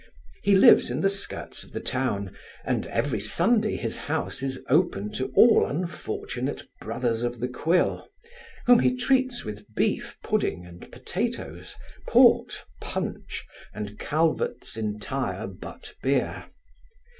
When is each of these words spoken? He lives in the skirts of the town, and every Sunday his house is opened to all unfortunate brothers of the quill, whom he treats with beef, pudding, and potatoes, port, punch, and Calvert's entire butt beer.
He 0.41 0.55
lives 0.55 0.89
in 0.89 1.01
the 1.01 1.11
skirts 1.11 1.63
of 1.63 1.73
the 1.73 1.79
town, 1.79 2.35
and 2.65 2.87
every 2.87 3.19
Sunday 3.19 3.75
his 3.77 3.97
house 3.97 4.41
is 4.41 4.63
opened 4.67 5.13
to 5.13 5.27
all 5.35 5.63
unfortunate 5.67 6.63
brothers 6.79 7.21
of 7.21 7.39
the 7.39 7.47
quill, 7.47 8.09
whom 8.65 8.79
he 8.79 8.95
treats 8.97 9.45
with 9.45 9.75
beef, 9.75 10.17
pudding, 10.23 10.65
and 10.65 10.91
potatoes, 10.91 11.75
port, 12.07 12.65
punch, 12.79 13.45
and 13.75 13.99
Calvert's 13.99 14.75
entire 14.75 15.45
butt 15.45 15.93
beer. 16.01 16.45